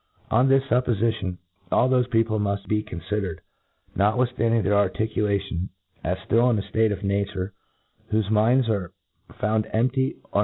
On 0.31 0.49
this 0.49 0.63
fuppofition, 0.63 1.37
all 1.71 1.87
thofe 1.87 2.09
people 2.09 2.39
muft 2.39 2.67
be 2.67 2.83
confidered^ 2.83 3.37
notwithftanding 3.95 4.63
their 4.63 4.73
articulation, 4.73 5.69
as 6.03 6.17
ftill 6.27 6.49
in 6.49 6.57
a 6.57 6.63
ftate 6.63 6.91
of 6.91 7.03
nature, 7.03 7.53
whofe 8.11 8.31
minds, 8.31 8.67
are 8.67 8.93
found 9.39 9.67
empty, 9.71 10.09
or 10.09 10.09
nearly 10.15 10.23
PREFACE. 10.23 10.39